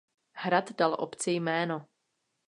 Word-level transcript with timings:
Hrad 0.33 0.71
dal 0.75 0.93
obci 0.99 1.31
jméno. 1.31 1.87